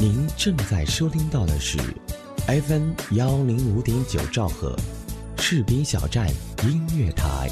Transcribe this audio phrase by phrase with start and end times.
[0.00, 1.76] 您正在收听到的是
[2.46, 4.76] FM 幺零五点九兆赫，
[5.38, 6.28] 士兵小站
[6.62, 7.50] 音乐台。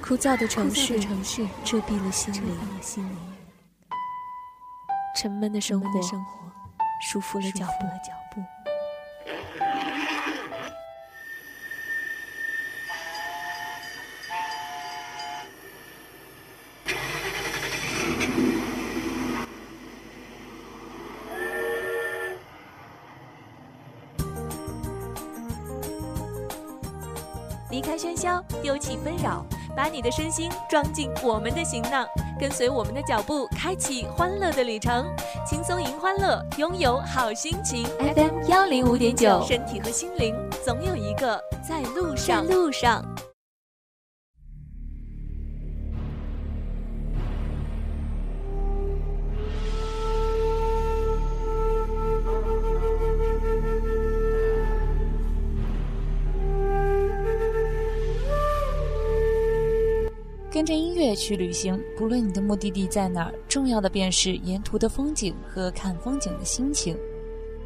[0.00, 0.96] 枯燥的城市，
[1.64, 2.42] 遮蔽了心灵；
[5.20, 5.88] 沉闷的生活，
[7.00, 7.66] 束缚了脚
[8.30, 8.42] 步。
[27.70, 29.44] 离开喧嚣，丢弃纷扰。
[29.76, 32.06] 把你的身心装进我们的行囊，
[32.38, 35.06] 跟随我们的脚步，开启欢乐的旅程，
[35.46, 37.84] 轻松迎欢乐，拥有好心情。
[37.98, 42.44] FM 幺零五点九，身体和心灵总有一个在路上。
[42.46, 43.04] 路上。
[60.54, 66.96] 跟着音乐去旅行，不论你的目的地在哪儿，重要的便是沿途的风景和看风景的心情。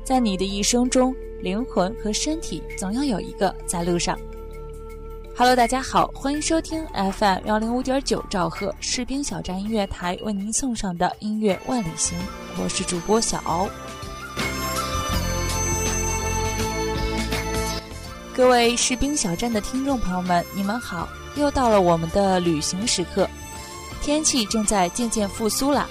[0.03, 4.19] 在你的一生中，灵魂和身体总要有一个在路上。
[5.36, 12.19] Hello，大家好，欢迎收听 FM 幺零五点九兆赫士兵小站音乐台为您送上的音乐万里行，
[12.56, 13.69] 我是主播小敖。
[18.34, 21.06] 各位士兵小站的听众朋友们，你们好。
[21.39, 23.28] 又到了我们的旅行时刻，
[24.03, 25.89] 天气正在渐渐复苏了，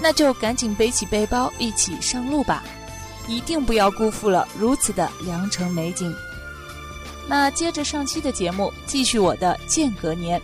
[0.00, 2.62] 那就赶紧背起背包一起上路吧，
[3.26, 6.14] 一定不要辜负了如此的良辰美景。
[7.28, 10.40] 那接着上期的节目，继续我的间隔年。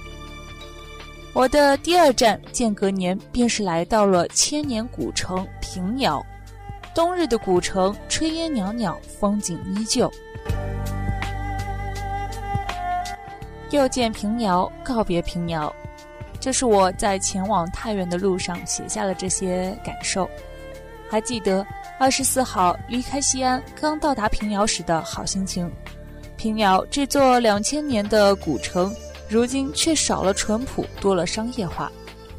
[1.33, 6.25] 我的第二站间隔年便是来到了千年古城平遥，
[6.95, 10.11] 冬日的古城炊烟袅袅，风景依旧。
[13.71, 15.75] 又见平遥，告别平遥，
[16.39, 20.29] 这是我在前往太原的路上写下了这些感受。
[21.09, 21.65] 还记得
[21.99, 25.71] 二十四号离开西安，刚到达平遥时的好心情。
[26.37, 28.95] 平遥这座两千年的古城，
[29.29, 31.91] 如今却少了淳朴，多了商业化，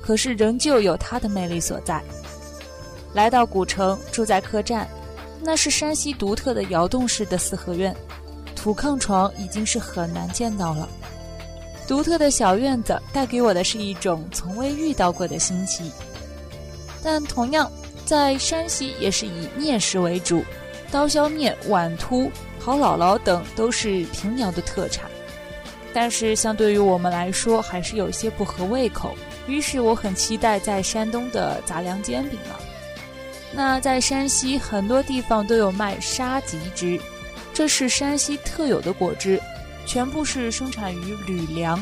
[0.01, 2.01] 可是仍旧有它的魅力所在。
[3.13, 4.87] 来到古城，住在客栈，
[5.41, 7.95] 那是山西独特的窑洞式的四合院，
[8.55, 10.87] 土炕床已经是很难见到了。
[11.87, 15.89] 独特的小院子带给我的是一种从未遇到过的新奇，
[17.01, 17.71] 但同样
[18.05, 20.43] 在山西也是以面食为主，
[20.91, 25.09] 刀削面、碗突、好姥姥等都是平遥的特产，
[25.93, 29.15] 但是相对于我们来说还是有些不合胃口。
[29.47, 32.59] 于是我很期待在山东的杂粮煎饼了。
[33.53, 36.99] 那在山西很多地方都有卖沙棘汁，
[37.53, 39.41] 这是山西特有的果汁。
[39.87, 41.81] 全部是生产于吕梁。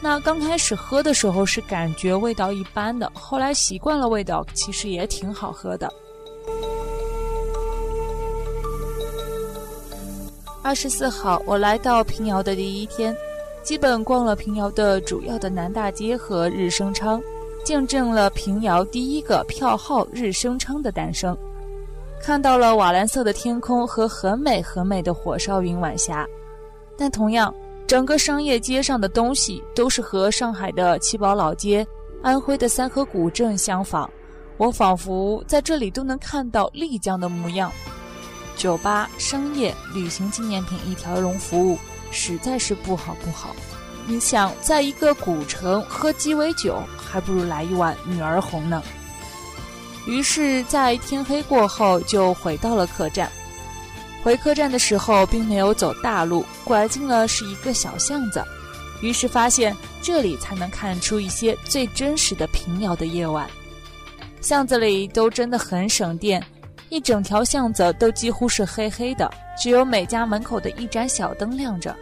[0.00, 5.92] 那刚开始喝的时候是感觉味道一般的，后来习惯了味道，其实也挺好喝的。
[10.62, 13.16] 二十四号，我来到平遥的第一天，
[13.62, 17.20] 基本逛了平遥的主要的南大街和日升昌，
[17.64, 21.36] 见证了平遥第一个票号日升昌的诞生，
[22.20, 26.26] 看到了瓦蓝色的天空和很美很美的火烧云晚霞。
[26.98, 27.54] 但同样，
[27.86, 31.86] 整个商业街上的东西都是和上海的七宝老街、
[32.22, 34.10] 安徽的三河古镇相仿。
[34.56, 37.70] 我仿佛在这里都能看到丽江的模样。
[38.56, 41.78] 酒吧、商业、旅行纪念品一条龙服务，
[42.10, 43.54] 实在是不好不好。
[44.06, 48.82] 你想，在一个古城喝鸡尾酒，还不如来一碗女儿红呢。
[50.06, 53.30] 于是，在天黑过后，就回到了客栈。
[54.26, 58.42] 回客栈的时候，并没有走大路，拐进了是一个小巷子，
[59.00, 63.48] 于是发现这里才能看出一些最真实的平遥的夜晚。
[64.40, 66.44] 巷子里都真的很省电，
[66.88, 71.94] 一整条巷子都几乎是黑黑的，只有每家门口的一盏小灯亮着，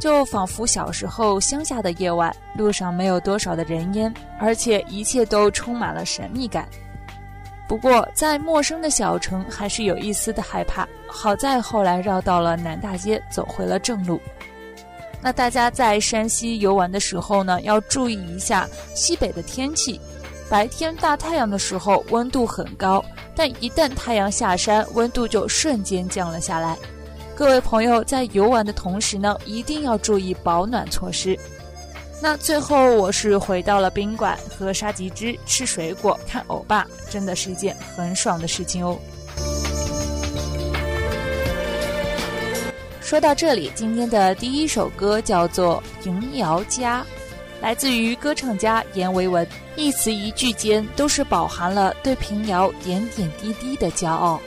[0.00, 6.68] 就仿佛小时候乡下的夜晚，路上没有多少的人烟，而且一切都充满了神秘感。
[7.68, 10.88] 不过，在陌生的小城，还是有一丝的害怕。
[11.06, 14.18] 好在后来绕到了南大街，走回了正路。
[15.20, 20.00] 那大家在山西游玩的时候呢，要注意一下西北的天气。
[20.48, 23.04] 白天大太阳的时候温度很高，
[23.36, 26.74] 但一旦太阳下山，温度就瞬间降了下来。
[27.34, 31.38] 各位朋友在游玩的同时呢，一定要注意保暖措施。
[32.20, 38.98] 那最后我是回到了宾馆，喝沙棘汁，吃水果，看欧巴，真的是一件很爽的事情哦。
[43.00, 47.02] 说到这里，今天的第一首歌叫做《迎瑶家》。
[47.62, 54.40] 来自于歌唱家阎维文，一词一句间都是饱含了对平遥点点滴滴的骄傲。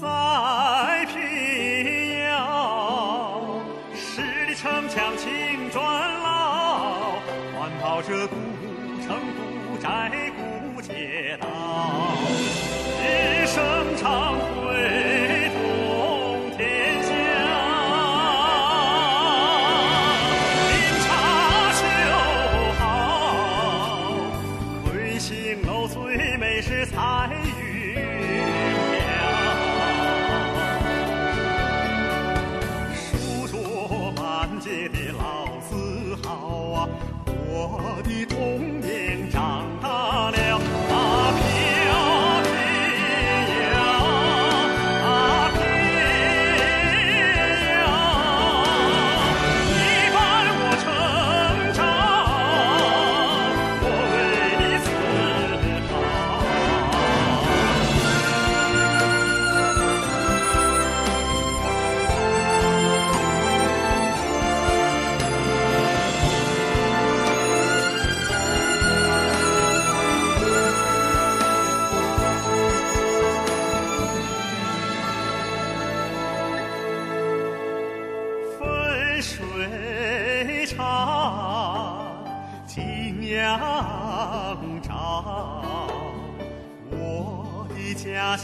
[0.00, 1.14] 在平
[2.28, 3.60] 遥，
[3.94, 5.82] 十里城墙青砖
[6.22, 7.18] 老，
[7.56, 8.34] 环抱着古
[9.06, 9.16] 城
[9.68, 11.46] 古寨古街道，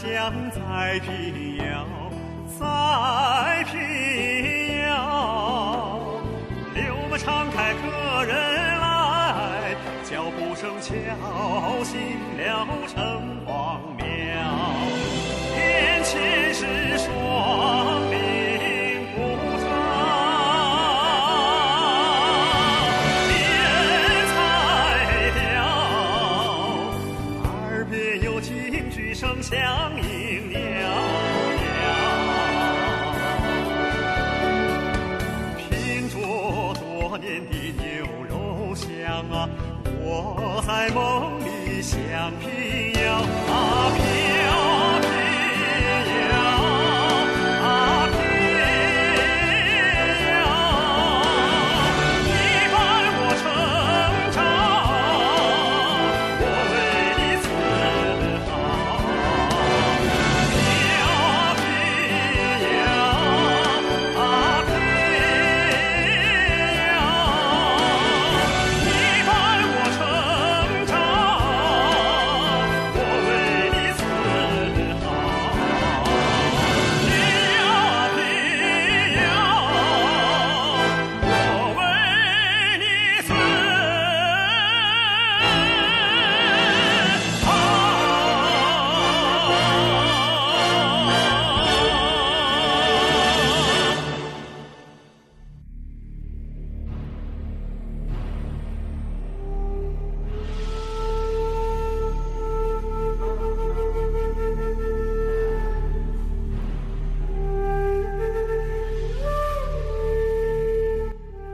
[0.01, 1.85] 的家乡在平遥，
[2.59, 5.99] 在平遥。
[6.73, 8.35] 柳们敞开，客人
[8.79, 10.89] 来，脚步声敲
[39.11, 39.49] 啊，
[40.03, 41.97] 我在梦里想
[42.39, 43.13] 平遥
[43.49, 43.91] 啊，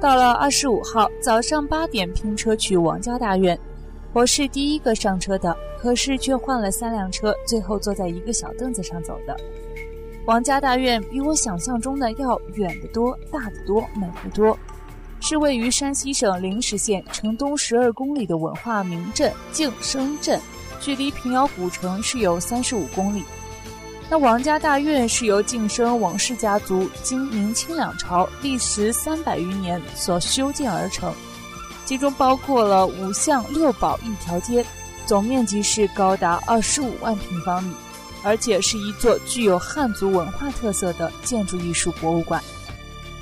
[0.08, 3.60] 到了二十五号早上八点拼车去王家大院，
[4.14, 9.36] 我是第一个上车的，可是却换了三辆车，最后坐在一个小凳子上走的。
[10.26, 14.58] 王家大院比我想象中的要远得多、大得多、美得多，
[15.20, 20.40] 是位于山西省灵石县城东十二公里的文化名镇静生镇，
[20.80, 23.24] 距离平遥古城是有三十五公里。
[24.10, 31.14] 那王家大院是由晋生王氏家族经明清两朝历时三百余年所修建而成，
[31.86, 34.66] 其中包括了五巷六堡一条街，
[35.06, 37.74] 总面积是高达二十五万平方米。
[38.24, 42.44] 而且是一座具有汉族文化特色的建筑艺术博物馆。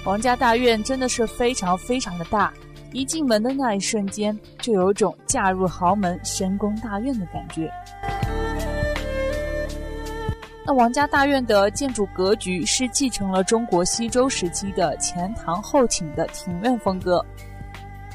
[0.04, 2.52] 王家大院真的是非常非常的大，
[2.92, 7.70] 一进门的那一瞬间，就有种嫁入豪门、深宫大院的感觉。
[10.68, 17.24] 那王家大院的建筑格局是继承了中国西周时期的前堂后寝的庭院风格，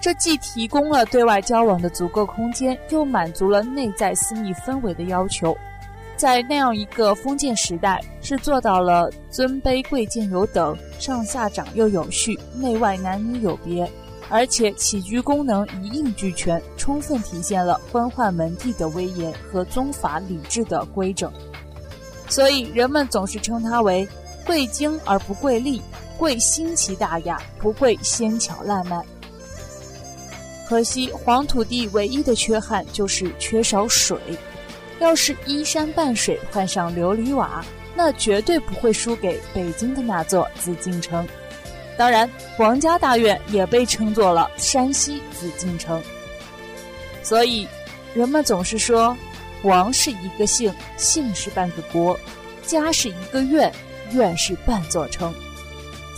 [0.01, 5.57] 这既提供了对外交往的足够空间，又满足了内在私密氛围的要求。
[6.17, 13.89] 在那样一个封建时代，是做到了尊卑贵贱有等，上下长幼有序，内外男女有别，
[14.29, 21.33] 而且起居功能一应俱全，充分体现了官宦门第的威严和宗法礼制的规整。
[22.31, 24.09] 所以人们总是称它为
[24.47, 25.83] “贵精而不贵丽，
[26.17, 29.05] 贵新奇大雅，不贵纤巧烂漫”。
[30.69, 34.17] 可惜黄土地唯一的缺憾就是缺少水。
[35.01, 37.65] 要是依山傍水，换上琉璃瓦，
[37.97, 41.27] 那绝对不会输给北京的那座紫禁城。
[41.97, 46.01] 当然，王家大院也被称作了山西紫禁城。
[47.23, 47.67] 所以，
[48.15, 49.17] 人们总是说，
[49.63, 52.17] 王是一个姓，姓是半个国；
[52.63, 53.73] 家是一个院，
[54.13, 55.33] 院是半座城。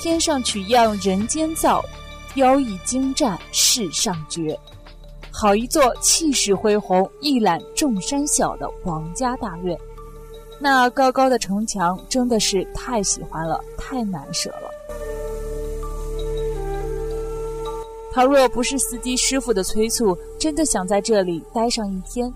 [0.00, 1.84] 天上取样人间造，
[2.34, 4.58] 雕艺精湛世上绝。
[5.30, 9.76] 好一座气势恢宏、一览众山小的王家大院，
[10.60, 14.70] 那高高的城墙真的是太喜欢了，太难舍了。
[18.12, 22.30] 倘若不是司机师傅的催促，真的想在这里待上一天。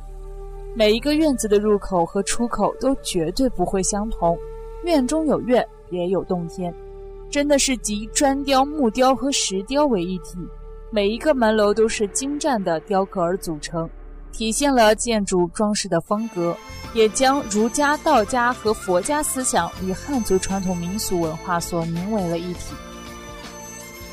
[0.78, 4.38] 每一个院子的入口和出口都绝对不会相同，
[4.84, 6.70] 院中有院，别有洞天，
[7.30, 10.36] 真的是集砖雕、木雕和石雕为一体。
[10.90, 13.88] 每一个门楼都是精湛的雕刻而组成，
[14.32, 16.54] 体现了建筑装饰的风格，
[16.92, 22.74] 也将儒家、道家和佛家思想与汉族传统民俗文化所凝为了一体。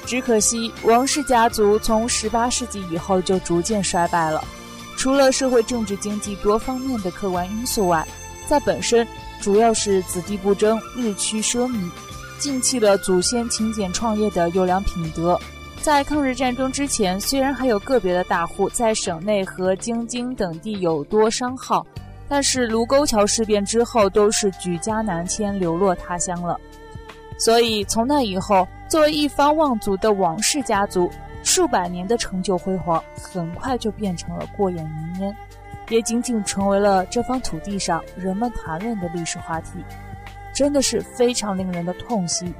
[0.05, 4.41] 只可惜，王氏家族从十八世纪以后就逐渐衰败了。
[5.03, 8.07] 除了社会、政治、经济多方面的客观因素外，
[8.47, 9.05] 在本身
[9.41, 11.91] 主要是子弟不争、日趋奢靡，
[12.39, 15.37] 尽弃了祖先勤俭创业的优良品德。
[15.81, 21.85] 在抗日战争之前，虽然还有个别的大户在省内和京津等地有多商号，
[22.29, 26.57] 但是卢沟桥事变之后，都是举家南迁，流落他乡了。
[27.37, 31.11] 所以从那以后，作为一方望族的王氏家族，
[31.43, 35.35] 数百年的成就辉煌，很快就变成了过眼云烟，
[35.89, 39.71] 也仅仅成为了这方土地上人们谈论的历史话题，
[40.55, 42.51] 真的是非常令人的痛惜。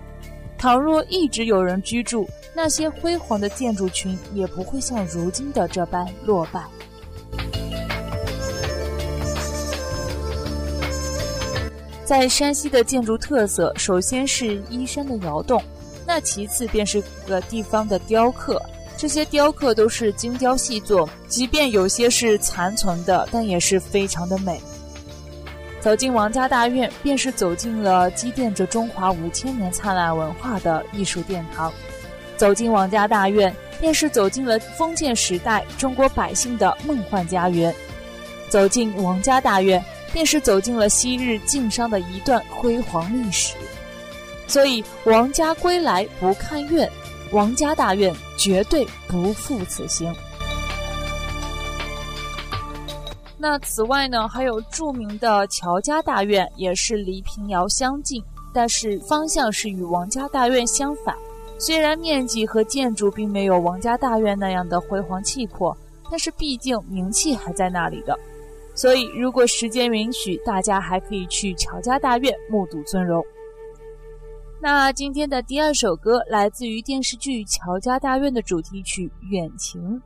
[0.58, 6.62] 倘若一直有人居住，那些辉煌的建筑群也不会像如今的这般落败。
[12.06, 15.62] 在山西的建筑特色，首先是依山的窑洞，
[16.06, 18.62] 那其次便是个地方的雕刻。
[18.96, 24.62] 这些雕刻都是精雕细作，即便有些是残存的，但也是非常的美。
[25.82, 31.70] 走进王家大院，便是走进了积淀着中华五千年灿烂文化的艺术殿堂；
[32.38, 37.74] 走进王家大院，便是走进了封建时代中国百姓的梦幻家园；
[38.48, 39.84] 走进王家大院，
[40.14, 43.56] 便是走进了昔日晋商的一段辉煌历史。
[44.48, 46.90] 所以，王家归来不看院，
[47.32, 50.14] 王家大院绝对不负此行。
[53.38, 58.24] 那此外呢，还有著名的乔家大院，也是离平遥相近，
[58.54, 61.16] 但是方向是与王家大院相反。
[61.58, 65.76] 虽然面积和建筑并没有王家大院那样的辉煌气魄，
[66.10, 68.18] 但是毕竟名气还在那里的。
[68.76, 73.26] 所以，如果时间允许，大家还可以去乔家大院目睹尊容。
[74.64, 80.00] 那今天的第二首歌来自于电视剧《乔家大院》的主题曲《远情》。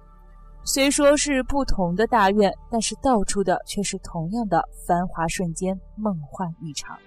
[0.63, 6.97] 虽说是不同的大院，但是道出的却是同样的繁华瞬间，梦幻一场。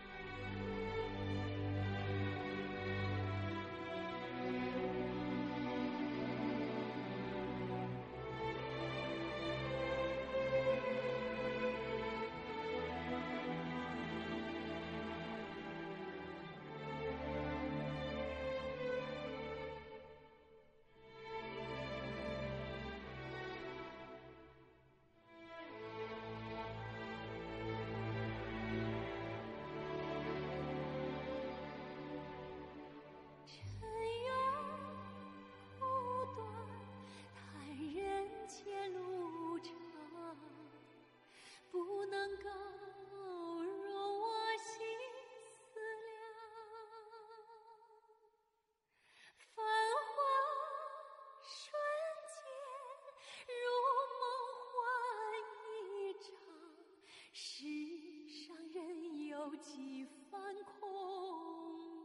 [59.40, 60.86] 有几番空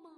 [0.02, 0.10] 忙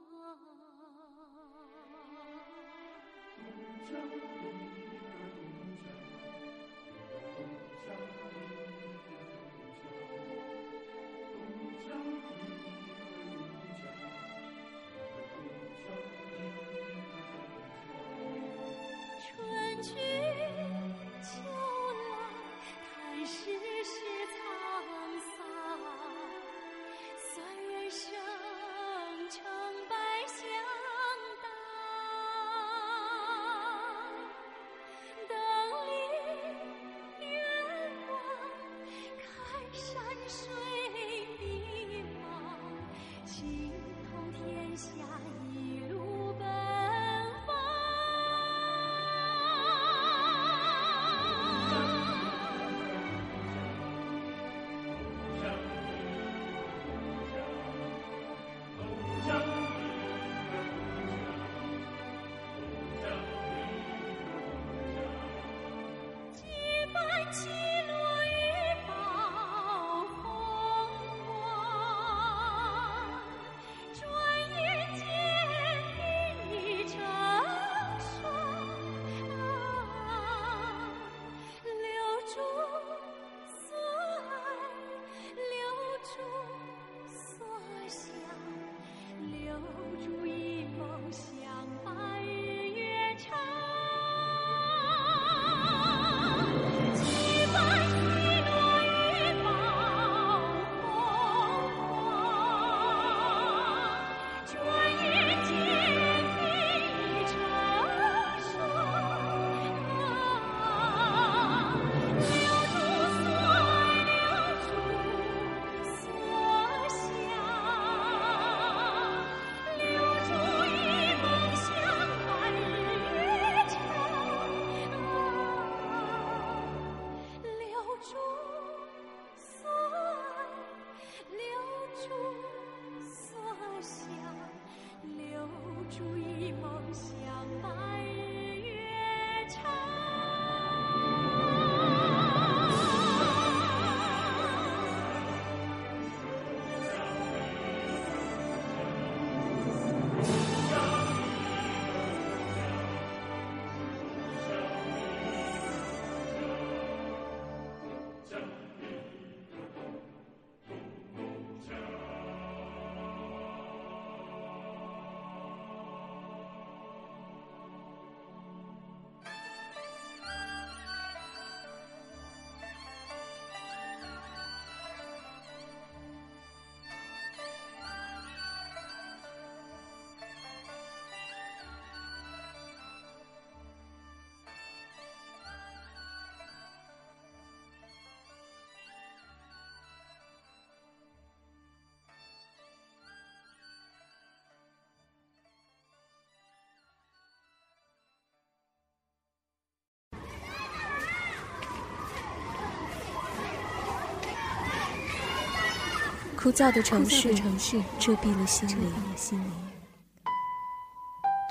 [206.48, 208.90] 枯燥的城市，城市遮蔽了心灵；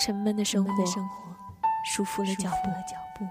[0.01, 0.71] 沉闷的生活，
[1.85, 2.49] 束缚了脚
[3.15, 3.27] 步。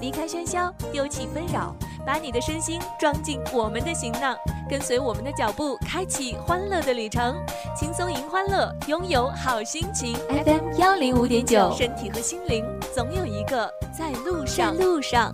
[0.00, 1.76] 离开喧嚣，丢弃纷扰。
[2.04, 4.36] 把你的身心装进我们的行囊，
[4.68, 7.36] 跟随我们的脚步，开启欢乐的旅程。
[7.76, 10.14] 轻松迎欢乐，拥有好心情。
[10.44, 14.76] FM 幺零五点九，身体和心灵总有一个在路上。
[14.76, 15.32] 路上。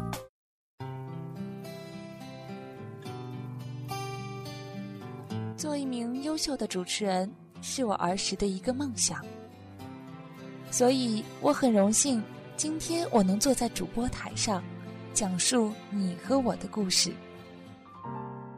[5.56, 7.30] 做一名优秀的主持人
[7.62, 9.24] 是我儿时的一个梦想，
[10.70, 12.22] 所以我很荣幸，
[12.56, 14.62] 今天我能坐在主播台上。
[15.14, 17.12] 讲述你和我的故事，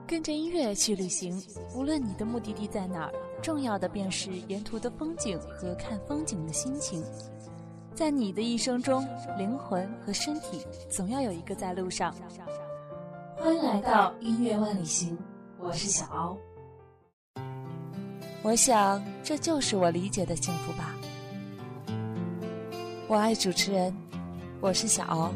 [0.06, 1.42] 跟着音乐去旅行。
[1.74, 7.02] 无论你的目的地在哪儿，重要的便是沿途的风景和看风景的心情。
[7.94, 9.06] 在你的一生中，
[9.38, 12.14] 灵魂和身体总要有一个在路上。
[13.36, 15.16] 欢迎来到音乐万里行，
[15.58, 16.38] 我是小欧。
[18.42, 20.94] 我想，这就是我理解的幸福吧。
[23.08, 23.94] 我爱主持人，
[24.60, 25.32] 我是小敖。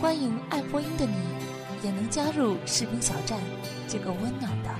[0.00, 1.12] 欢迎爱播音的你，
[1.84, 3.38] 也能加入视频小站
[3.86, 4.70] 这个温暖的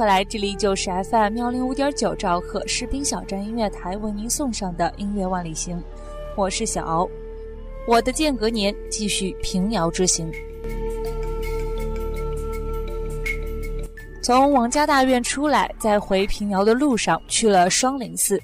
[0.00, 5.78] 回来，这里就是 FM 幺零五点九兆赫士兵小站音乐台为您送上的音乐万里行，
[6.38, 7.06] 我是小敖。
[7.86, 10.32] 我的间隔年继续平遥之行，
[14.22, 18.40] 从王家大院出来，在回平遥的路上去了双林寺，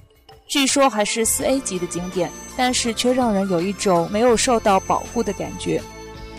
[0.47, 5.81] 据说还是四 A 级的景点，但是却让人有一种没有受到保护的感觉。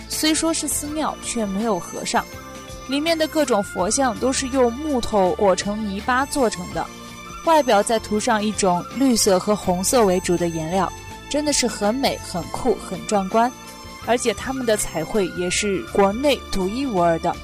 [0.08, 2.24] 虽说是寺庙，却没有和尚。
[2.88, 6.86] 里面的各种佛像都是用木头裹成泥巴做成的，
[7.46, 10.92] 外表再涂上一种绿色和红色为主的颜料，
[11.30, 13.52] 真的是很美、很酷、很壮观。
[14.06, 17.36] 而且他们的彩绘也是国内独一无二的。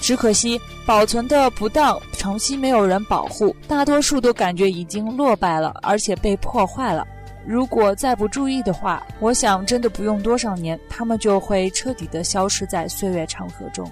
[0.00, 7.04] 只可惜保存的不当，长期没有人保护，大多数都感觉已经落败了，而且被破坏了。
[7.44, 13.90] 如果再不注意的话，我想真的不用多少年，他们就会彻底的消失在岁月长河中。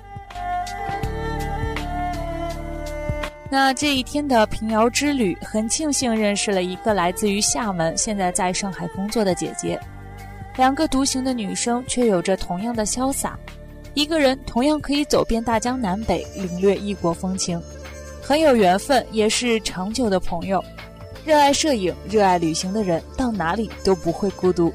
[3.48, 9.78] 那这一天的平遥之旅，很庆幸认识了一个来自于厦门、现在在上海工作的姐姐。
[10.56, 13.38] 两个独行的女生，却有着同样的潇洒。
[13.94, 17.60] 一个人同样可以走遍大江南北，领略异国风情，
[18.20, 20.62] 很有缘分，也是长久的朋友。
[21.24, 24.72] 热爱摄影、热爱旅行的人，到哪里都不会孤独。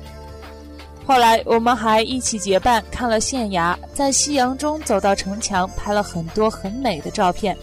[1.05, 7.57] 后来，我们还一起结伴看了县衙，在夕阳中走到城墙，拍了很多很美的照片。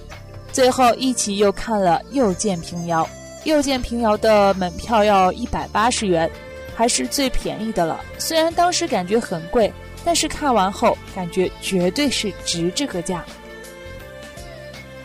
[0.53, 3.09] 最后一起又看了又见平遥，
[3.45, 6.31] 又见平遥的门票要一百八十元，
[6.75, 8.01] 还是最便宜的了。
[8.19, 9.73] 虽然当时感觉很贵，
[10.05, 13.25] 但是看完后感觉绝对是值这个价。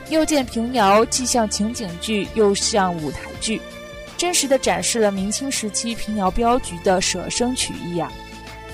[0.09, 3.61] 又见平遥既像情景剧又像舞台剧，
[4.17, 8.11] 真实的展示了明清时期平遥镖局的舍生取义啊！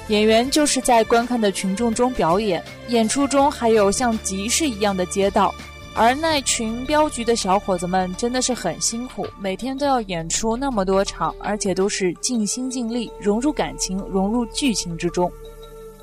[0.07, 5.53] 演员就是在观看的群众中表演，演出中还有像集市一样的街道。
[5.95, 15.29] 而那群镖局的小伙子们真的是很辛苦，每天都要演出那么多场，而且都是尽心尽力，融入感情，融入剧情之中。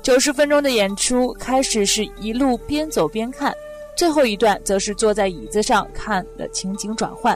[0.03, 3.51] 九十分钟的演出，开始是一路边走边看，
[3.97, 7.35] 最后一段则是坐在椅子上看的情景转换，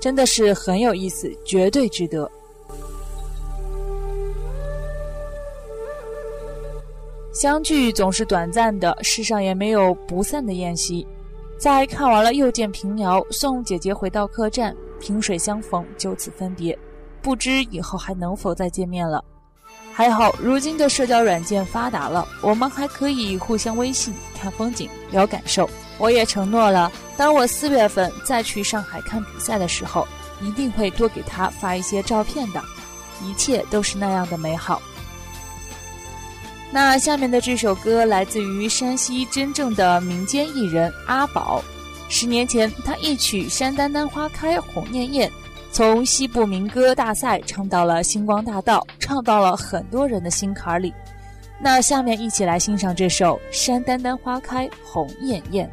[0.00, 2.28] 真的是很有意思，绝对值得。
[7.32, 11.06] 相聚总是短暂的，世上也没有不散的宴席。
[11.62, 16.76] 在看完了又见平遥，送姐姐回到客栈，萍水相逢，就此分别，
[17.22, 19.24] 不知以后还能否再见面了。
[19.92, 25.70] 还好，如今的社交软件发达了，我们还可以互相微信、看风景、聊感受。
[25.98, 30.04] 我也承诺了，当我四月份再去上海看比赛的时候，
[30.40, 32.60] 一定会多给他发一些照片的。
[33.22, 34.82] 一切都是那样的美好。
[36.74, 41.62] 那下面的这首歌来自于山西真正的民间艺人阿宝。
[42.08, 45.28] 十年前，他一曲《山丹丹花开红艳艳》，
[45.70, 50.94] 从西部民歌大赛唱到了星光大道，唱到了很多人的心坎里。
[51.60, 55.70] 那下面一起来欣赏这首《山丹丹花开红艳艳》。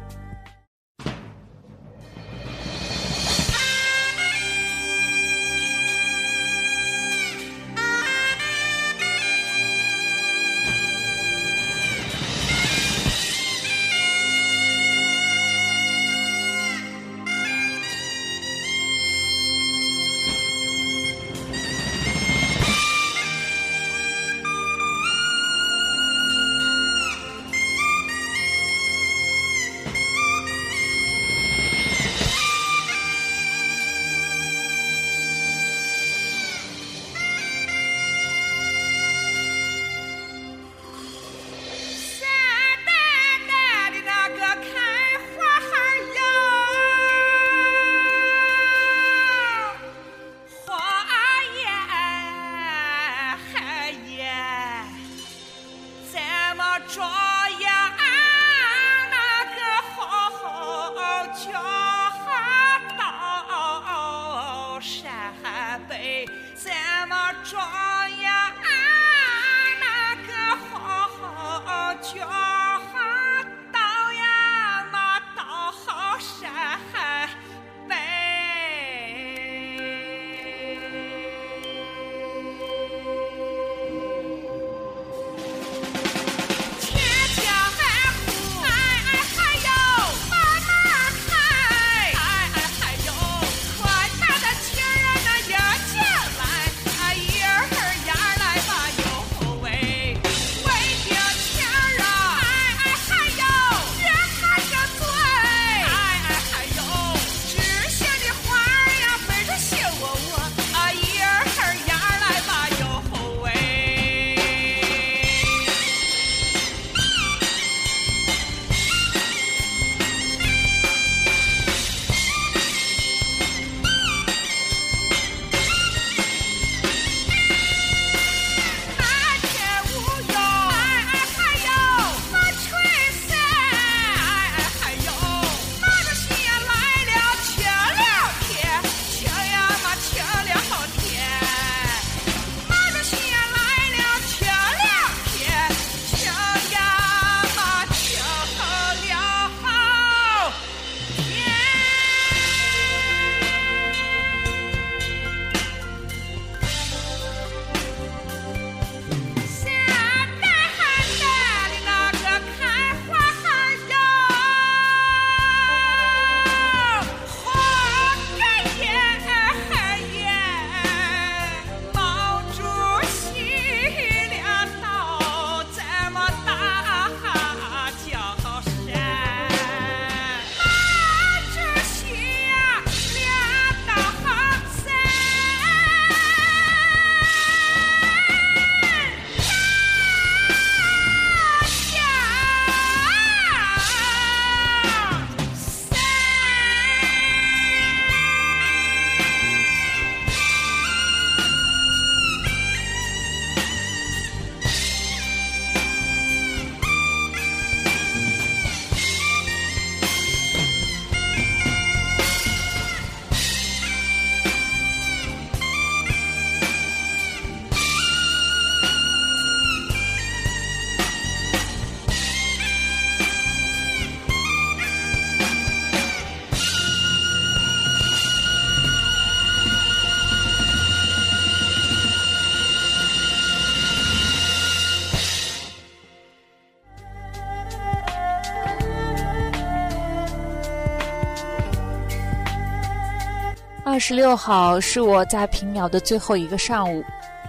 [244.00, 247.04] 十六号是我在平遥的最后一个上午，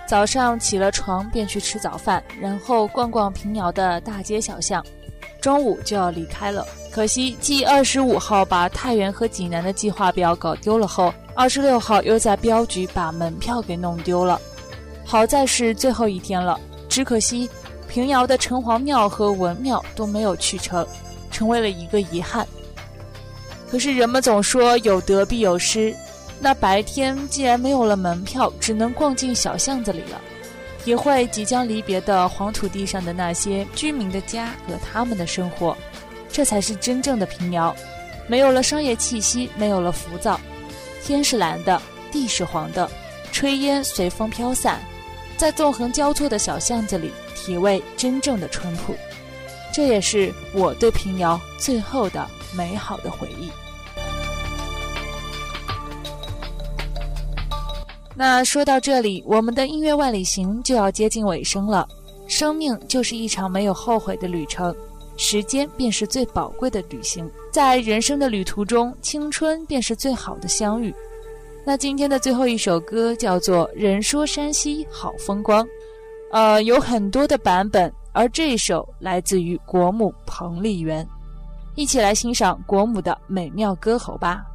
[0.06, 4.86] 早上起了床便去吃早饭，然后逛逛平遥的大街小巷，
[5.40, 6.68] 中午就要离开了。
[6.92, 14.40] 可惜继二十五号把太原和济南的计划表搞丢了后，二十六号又在镖局把门票给弄丢了。
[15.06, 16.60] 好在是最后一天了，
[16.90, 17.50] 只可惜
[17.88, 20.86] 平遥的城隍庙和文庙都没有去成，
[21.32, 22.46] 成为了一个遗憾。
[23.70, 25.96] 可是人们总说有得必有失，
[26.44, 30.20] 那白天既然没有了门票，只能逛进小巷子里了，
[30.86, 35.78] 也会即将离别的黄土地上的那些居民的家和他们的生活。
[36.32, 37.76] 这才是真正的平遥，
[38.28, 40.42] 没有了商业气息，没有了浮躁，
[41.04, 41.80] 天是蓝的，
[42.12, 42.90] 地是黄的，
[43.32, 44.80] 炊烟随风飘散，
[45.38, 48.96] 在纵横交错的小巷子里，体味真正的淳朴。
[49.72, 53.50] 这也是我对平遥最后的美好的回忆。
[58.22, 61.88] 那说到这里，我们的音乐万里行就要接近尾声了。
[62.28, 64.76] 生命就是一场没有后悔的旅程。
[65.18, 70.94] 时间便是最宝贵的旅行，在人生的旅途中，青春便是最好的相遇。
[71.66, 75.66] 那今天的最后一首歌叫做《人说山西好风光》，
[76.32, 81.04] 呃，有很多的版本，而这首来自于国母彭丽媛。
[81.74, 84.46] 一起来欣赏国母的美妙歌喉吧。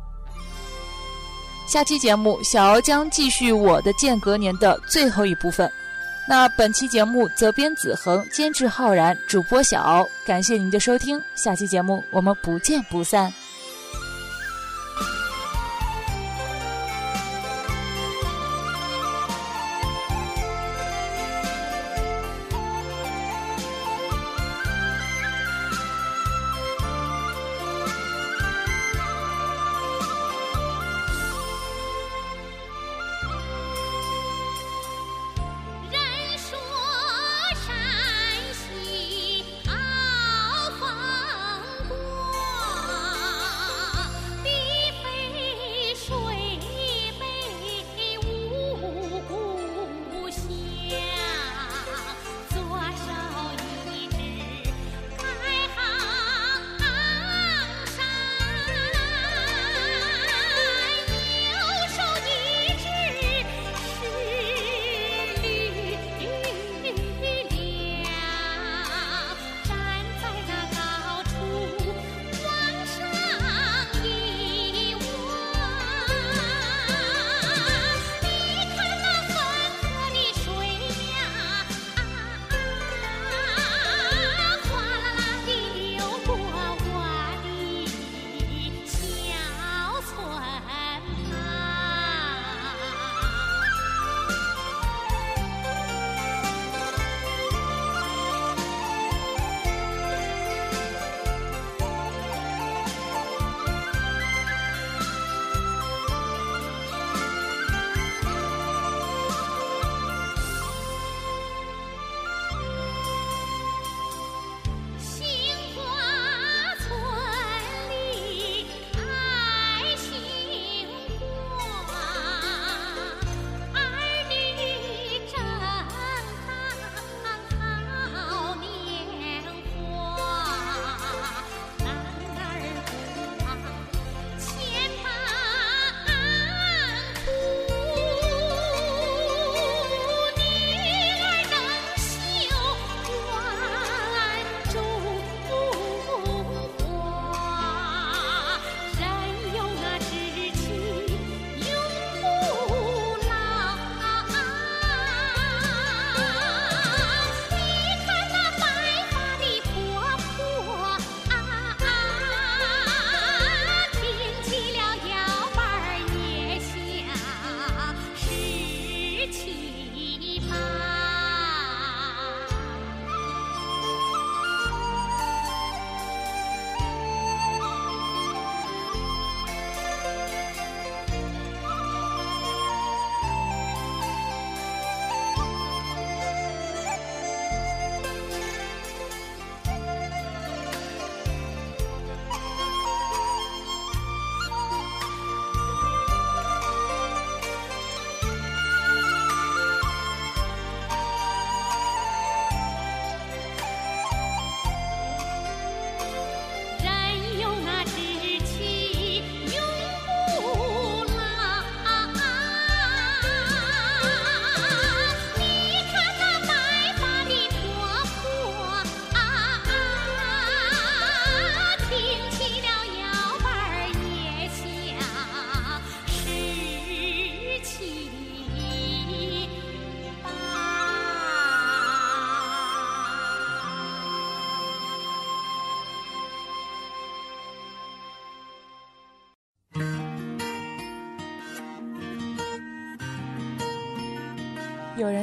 [1.66, 5.70] 下期节目，小敖将继续我的间隔年的最后一部分。
[6.28, 13.32] 那本期节目责编子恒，监制浩然，主播小敖，感谢您的收听，下期节目我们不见不散。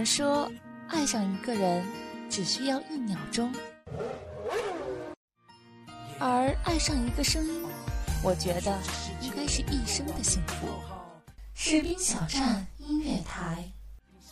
[0.06, 0.52] 说，
[0.90, 1.86] 爱上一个人
[2.30, 3.54] 只需要一秒钟，
[6.20, 7.64] 而爱上一个声音，
[8.24, 8.78] 我觉得
[9.22, 10.68] 应该是一生的幸福。
[11.54, 13.64] 士兵小站音乐台，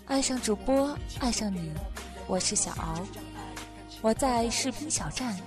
[0.05, 1.71] 爱上主播，爱上你，
[2.27, 3.05] 我是小敖，
[4.01, 5.39] 我在士兵小站，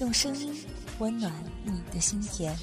[0.00, 0.64] 用声音
[0.98, 1.32] 温暖
[1.64, 2.54] 你的心田。